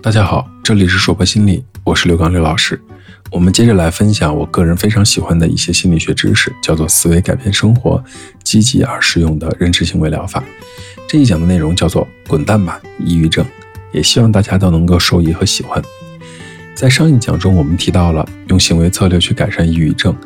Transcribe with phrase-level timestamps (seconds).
[0.00, 2.80] 大家好，这里是说破心理，我是刘刚刘老师。
[3.32, 8.02] 我们接着来分享我个人非常喜欢的一些心理学知识，叫做思维改变生活，
[8.44, 10.42] 积极而实用的认知行为疗法。
[11.08, 13.44] 这一讲的内容叫做滚蛋吧，抑郁症，
[13.90, 15.82] 也希望大家都能够受益和喜欢。
[16.76, 20.16] 在上一讲中，我们提到了用行为策略去改善抑郁症，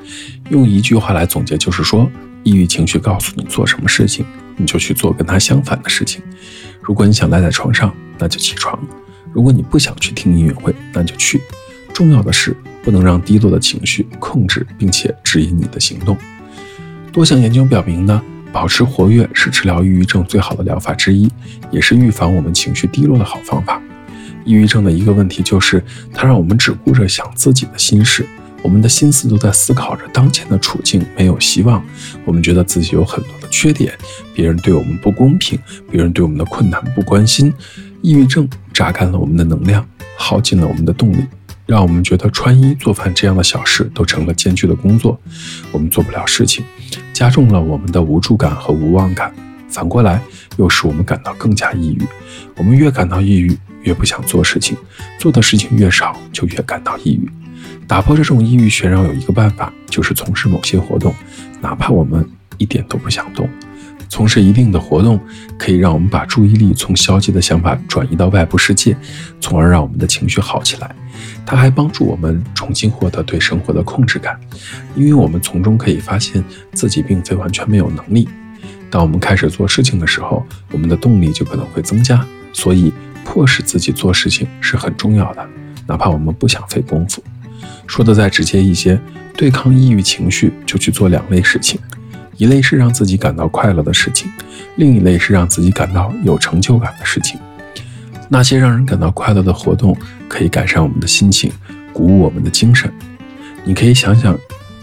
[0.51, 2.09] 用一句话来总结，就是说，
[2.43, 4.27] 抑郁情绪告诉你做什么事情，
[4.59, 6.23] 你就去做跟它相反的事情。
[6.83, 8.79] 如果你想赖在床上，那就起床。
[9.33, 11.41] 如果你不想去听音乐会，那就去。
[11.93, 16.17] 重要的是不能让低落的情绪控制并且指引你的行动。
[17.13, 21.31] 多项研究表明呢，保持活跃是治疗抑郁症最好的疗法之一，
[21.71, 23.81] 也是预防我们情绪低落的好方法。
[24.45, 28.27] 抑郁症的一个问题就是，它让我们只顾着想自己的心事，
[28.63, 31.85] 我们的心思都在思考着当前的处境没有希望，
[32.25, 33.93] 我们觉得自己有很多的缺点，
[34.35, 35.59] 别人对我们不公平，
[35.91, 37.53] 别人对我们的困难不关心。
[38.03, 41.25] 抑郁症榨干了我们的能量，耗尽了我们的动力，
[41.67, 45.19] 让我们觉得穿衣做饭这样的小事都成了艰巨的工作，
[45.71, 46.65] 我们做不了事情，
[47.13, 49.33] 加重了我们的无助感和无望感。
[49.69, 50.21] 反过来，
[50.57, 52.03] 又使我们感到更加抑郁。
[52.57, 54.77] 我们越感到抑郁，越不想做事情，
[55.19, 57.31] 做的事情越少，就越感到抑郁。
[57.87, 61.15] 打破这种抑郁旋绕有一个办法，就是从事某些活动，
[61.61, 63.49] 哪怕我们一点都不想动。
[64.13, 65.19] 从事一定的活动，
[65.57, 68.95] 可以让我们把注意力从消极的想法转移到外部世界，
[69.41, 70.95] 从而让我们的情绪好起来。
[71.47, 74.39] 它还帮助我们重新获得对生活的控制感，
[74.95, 78.29] 因为我们从中可以发现自己并非完全没有能力。
[78.91, 82.23] 当我们开始做事情的时候，我们的动力就可能会增加。
[82.53, 82.93] 所以，
[83.25, 85.49] 迫使自己做事情是很重要的，
[85.87, 87.25] 哪怕我们不想费功夫。
[87.87, 89.01] 说的再直接一些，
[89.35, 91.81] 对抗抑郁情绪就去做两类事情。
[92.43, 94.29] 一类是让自己感到快乐的事情，
[94.75, 97.39] 另一类是让自己感到有成就感的事情。
[98.29, 101.53] 那些让人感到快乐的活动，可以改善我们的心情，
[101.93, 102.93] 鼓舞我们的精神。
[103.63, 104.37] 你可以想想，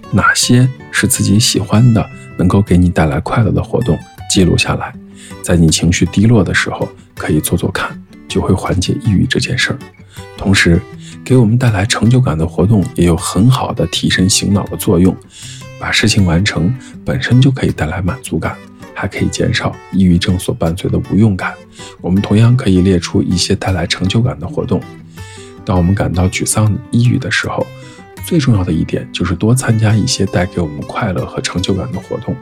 [0.09, 4.93] 哪些是自己喜欢的，能够给你带来快乐的活动，记录下来，
[5.43, 9.79] 在你情绪低落的时候可以做做看，就会缓解抑郁这件事儿。
[10.37, 10.81] 同时，
[11.25, 15.13] 给我们带来成就感的活动，也有很好的提神醒脑的作用。
[15.79, 16.73] 把事情完成
[17.05, 18.55] 本身就可以带来满足感，
[18.93, 21.53] 还可以减少抑郁症所伴随的无用感。
[22.01, 24.81] 我们同样可以列出一些带来成就感的活动。
[25.65, 27.65] 当我们感到沮丧、抑郁的时候，
[28.25, 32.35] 最重要的一点就是多参加一些带给我们快乐和成就感的活动，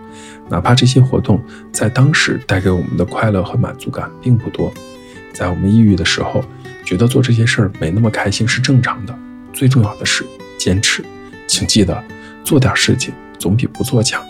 [0.49, 4.73] 哪怕这些活动在当时带给我们的快乐和满足感并不多。
[5.33, 6.43] 在我们抑郁的时候，
[6.83, 9.17] 觉得做这些事儿没那么开心是正常的。
[9.53, 10.25] 最重要的是
[10.57, 11.03] 坚持，
[11.47, 12.03] 请记得
[12.43, 13.13] 做点事情。
[13.39, 14.23] 总比不做强。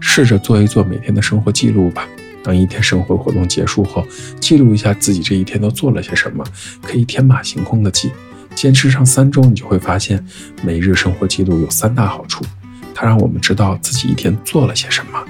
[0.00, 2.08] 试着做一做每天的生活记录吧。
[2.44, 4.06] 当一天生活活动结束后，
[4.38, 6.44] 记录一下自己这一天都做了些什么，
[6.80, 8.10] 可以天马行空的记。
[8.54, 10.24] 坚持上三周，你就会发现，
[10.62, 12.44] 每日生活记录有三大好处：
[12.94, 15.22] 它让我们知道自己一天做了些什么。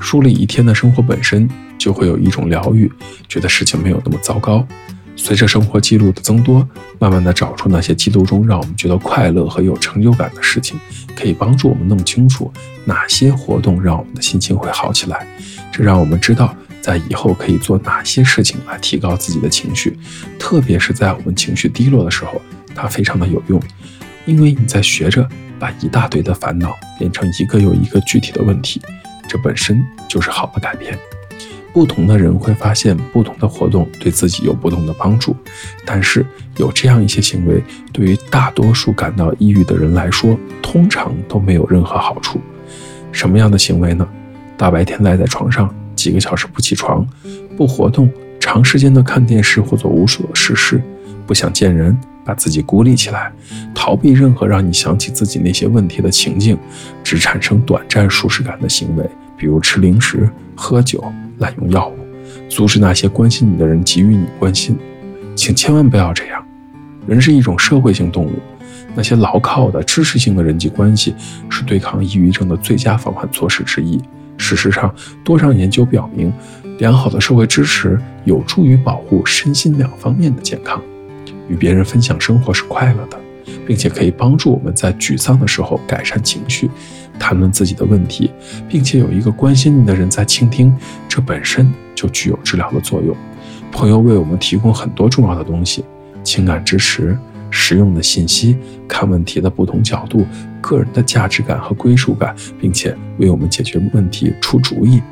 [0.00, 2.90] 梳理一天的生活本身就会有一种疗愈，
[3.28, 4.66] 觉得事情没有那么糟糕。
[5.16, 6.66] 随着生活记录的增多，
[6.98, 10.78] 慢慢的找出那些记录中让我们觉得快乐和有成就感的事情，
[11.16, 12.52] 可以帮助我们弄清楚
[12.84, 15.26] 哪些活动让我们的心情会好起来。
[15.72, 19.98] 这让我们知道在以后可以做哪些事情来提高自己的情绪，
[20.38, 22.40] 特别是在我们情绪低落的时候，
[22.74, 23.60] 它非常的有用，
[24.26, 25.26] 因为你在学着
[25.58, 28.80] 把一大堆的烦恼变成一个又一个具体的问题，
[29.28, 30.98] 这本身就是好的改变。
[31.74, 35.36] 不同的人会发现，不同的活动对自己有不同的帮助，
[35.84, 36.24] 但是
[36.56, 37.60] 有这样一些行为，
[37.92, 42.40] 对于大多数感到抑郁的人来说，通常都没有任何好处。
[43.10, 44.08] 什么样的行为呢？
[44.56, 47.04] 大白天赖在床上几个小时不起床，
[47.56, 48.08] 不活动，
[48.38, 50.80] 长时间的看电视或做无所事事，
[51.26, 53.32] 不想见人，把自己孤立起来，
[53.74, 56.56] 逃避任何让你想起自己那些问题的情境，
[57.02, 59.04] 只产生短暂舒适感的行为，
[59.36, 61.02] 比如吃零食、喝酒。
[61.44, 61.98] 滥用药物，
[62.48, 64.78] 阻止那些关心你的人给予你关心，
[65.36, 66.42] 请千万不要这样。
[67.06, 68.32] 人是一种社会性动物，
[68.94, 71.14] 那些牢靠的支持性的人际关系
[71.50, 74.00] 是对抗抑郁症的最佳防范措施之一。
[74.38, 76.32] 事实上，多项研究表明，
[76.78, 80.80] 良好的社会支持有助于保护身心两方面的健康。
[81.46, 83.20] 与别人分享生活是快乐的。
[83.66, 86.70] 并且可以帮助我们在沮丧的时候改善情绪，
[87.18, 88.30] 谈论自己的问题，
[88.68, 90.74] 并且有一个关心你的人在倾听，
[91.08, 93.16] 这本身就具有治疗的作用。
[93.72, 95.84] 朋友为我们提供很多重要的东西：
[96.22, 97.16] 情感支持、
[97.50, 98.56] 实用的信息、
[98.86, 100.26] 看问题的不同角度、
[100.60, 105.02] 个人的价值感和归属感，并且为我们解决问题出主意。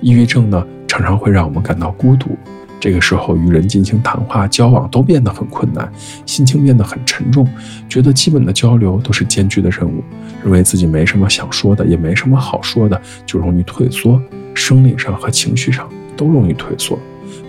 [0.00, 2.38] 抑郁症呢，常常会让我们感到孤独，
[2.80, 5.92] 这个时候与人进行谈话交往都变得很困难，
[6.24, 7.46] 心情变得很沉重，
[7.90, 10.02] 觉得基本的交流都是艰巨的任务，
[10.42, 14.18] 认为自己没什么想说的，也没什么好说的，就容易退缩，
[14.54, 15.86] 生理上和情绪上
[16.16, 16.98] 都容易退缩，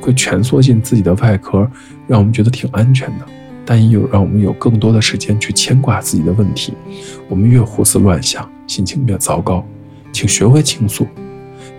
[0.01, 1.65] 会蜷缩进自己的外壳，
[2.07, 3.25] 让我们觉得挺安全的，
[3.65, 6.73] 但也有让我们有更多的时间去牵挂自己的问题，
[7.29, 9.65] 我们越胡思乱想，心情越糟糕，
[10.11, 11.07] 请学会倾诉。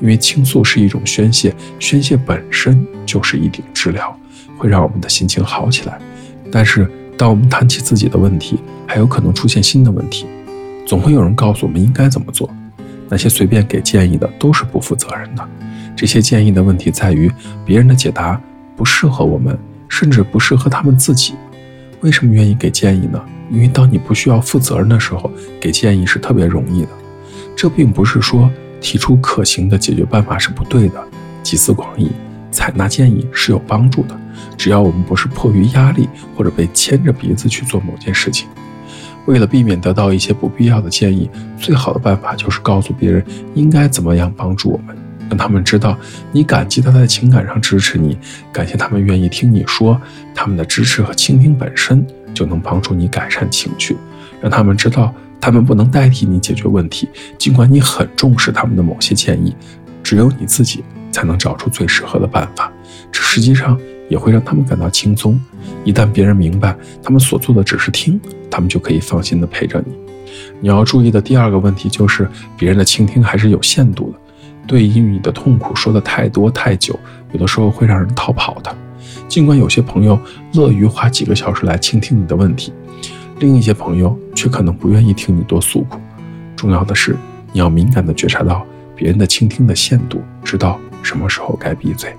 [0.01, 4.17] 因为倾诉是一种宣泄，宣泄本身就是一顶治疗，
[4.59, 5.99] 会让我们的心情好起来。
[6.51, 10.27] 但是，当我们谈起自己的问题，还有可能出现新的问题，
[10.85, 12.51] 总会有人告诉我们应该怎么做。
[13.09, 15.49] 那些随便给建议的都是不负责任的。
[15.95, 17.31] 这些建议的问题在于，
[17.65, 18.41] 别人的解答
[18.77, 19.57] 不适合我们，
[19.89, 21.35] 甚至不适合他们自己。
[22.01, 23.23] 为什么愿意给建议呢？
[23.51, 25.31] 因为当你不需要负责任的时候，
[25.61, 26.89] 给建议是特别容易的。
[27.55, 28.51] 这并不是说。
[28.83, 31.03] 提出可行的解决办法是不对的，
[31.43, 32.11] 集思广益，
[32.51, 34.19] 采纳建议是有帮助的。
[34.59, 38.49] 只要我们不是迫于压力或者被牵着鼻子去做某件事情，
[39.27, 43.25] 为了避免得到一些不必要的建议，最好的办法就是告诉别人
[43.55, 44.97] 应该怎么样帮助我们，
[45.29, 45.97] 让他们知道
[46.33, 48.19] 你感激他在情感上支持你，
[48.53, 50.01] 感谢他们愿意听你说，
[50.35, 53.97] 他们的支持和倾听本身就能帮助你改善情绪，
[54.41, 55.15] 让他们知道。
[55.43, 59.53] 他们不能代替你解决问题，尽管你很重视他们的某些建议，
[60.01, 62.73] 只有你自己才能找出最适合的办法。
[63.11, 63.77] 这实际上
[64.09, 65.39] 也会让他们感到轻松。
[65.85, 69.93] 一旦别人明白他们所做的只是听，他们就可以放心的陪着你。
[70.61, 74.19] 你要注意的第二个问题就是，别人的倾听还是有限度的。
[74.65, 76.97] 对于你的痛苦说的太多太久，
[77.33, 78.73] 有的时候会让人逃跑的。
[79.27, 80.17] 尽管有些朋友
[80.55, 82.73] 乐于花几个小时来倾听你的问题。
[83.43, 85.99] 另一些朋友却可能不愿意听你多诉苦。
[86.55, 87.17] 重要的是，
[87.53, 92.15] 你要敏感地觉察到别人的倾听的限度，知道什么时候该闭嘴。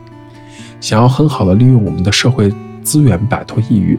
[0.81, 2.53] 想要很好的利用我们的社会
[2.83, 3.97] 资源，摆脱抑郁，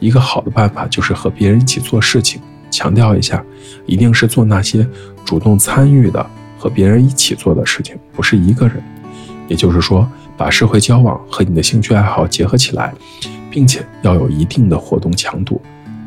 [0.00, 2.42] 一个好的办法就是和别人一起做事情。
[2.70, 3.42] 强调一下，
[3.86, 4.86] 一定是做那些
[5.24, 6.24] 主动参与的、
[6.58, 8.82] 和别人一起做的事情，不是一个人。
[9.48, 10.06] 也就是说，
[10.36, 12.92] 把社会交往和你的兴趣爱好结合起来，
[13.50, 15.58] 并且要有一定的活动强度。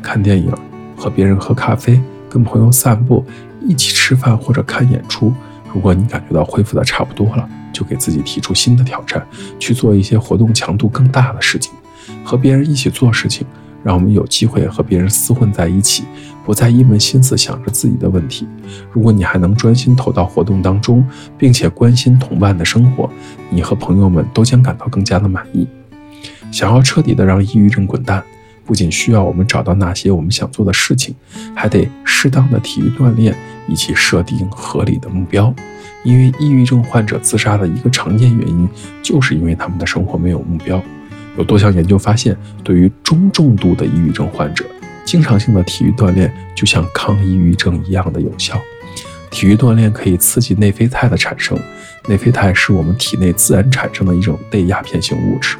[0.02, 0.52] 看电影，
[0.96, 3.24] 和别人喝咖啡，跟朋友散步，
[3.66, 5.32] 一起吃饭或者看演出。
[5.72, 9.24] 如果你感觉到恢复的差不多了，就给自己提出新的挑战，
[9.58, 11.72] 去做一些活动强度更大的事情。
[12.24, 13.46] 和别人一起做事情，
[13.84, 16.04] 让我们有机会和别人厮混在一起，
[16.44, 18.48] 不再一门心思想着自己的问题。
[18.90, 21.06] 如果你还能专心投到活动当中，
[21.38, 23.08] 并且关心同伴的生活，
[23.48, 25.68] 你和朋友们都将感到更加的满意。
[26.50, 28.24] 想要彻底的让抑郁症滚蛋。
[28.70, 31.12] 不仅需要我们找到那些我们想做的事情，
[31.56, 33.34] 还得适当的体育锻炼，
[33.66, 35.52] 以及设定合理的目标。
[36.04, 38.68] 因为抑郁症患者自杀的一个常见原因，
[39.02, 40.80] 就是因为他们的生活没有目标。
[41.36, 44.64] 有多项研究发现，对于中重度的抑郁症患者，
[45.04, 48.56] 经常性的体育锻炼就像抗抑郁症一样的有效。
[49.32, 51.58] 体育锻炼可以刺激内啡肽的产生，
[52.06, 55.56] 内啡肽是我们体内自然产生的一种类鸦片性物质。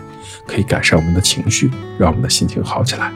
[0.50, 3.12] 可以改善我们的情绪，让我们的心情好起来。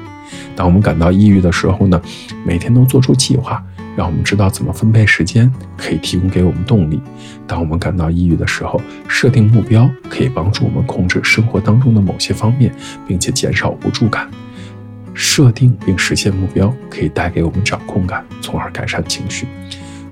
[0.55, 2.01] 当我们感到抑郁的时候呢，
[2.47, 3.61] 每天都做出计划，
[3.97, 7.01] 让我们知道怎么分配时间，可以提供给我们动力。
[7.45, 12.73] 当我们感到抑郁的时候，设定目标可以帮助我们控制生活当中的某些方面，
[13.09, 14.29] 并且减少无助感。
[15.13, 19.47] 设定并实现目标可以带给我们掌控感，从而改善情绪。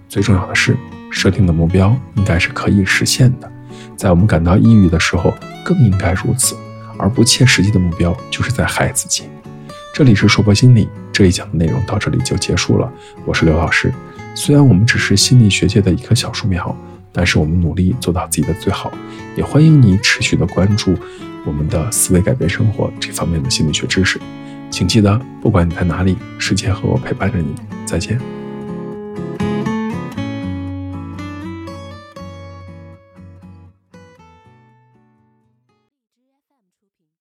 [0.09, 0.77] 最重要的是，
[1.11, 3.51] 设定的目标应该是可以实现的。
[3.97, 5.33] 在我们感到抑郁的时候，
[5.65, 6.57] 更应该如此。
[7.03, 9.25] 而不切实际的目标，就是在害自己。
[9.93, 12.91] 这里是说博心理，这一讲的内容到这里就结束了。
[13.27, 13.93] 我是刘老师。
[14.37, 16.75] 虽然我们只是心理学界的一棵小树苗，
[17.11, 18.93] 但是我们努力做到自己的最好。
[19.37, 20.97] 也欢迎你持续的关注
[21.45, 24.21] 我们的思维改变生活这方面的心理学知识。
[24.71, 27.53] 请记得，不管你在哪里，世界和我陪伴着你。
[27.85, 28.42] 再见。